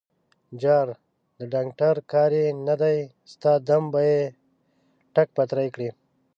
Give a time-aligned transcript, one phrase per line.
[0.61, 0.87] _جار،
[1.37, 2.97] د ډانګټر کار يې نه دی،
[3.31, 4.21] ستا دم به يې
[5.13, 5.89] ټک پتری کړي.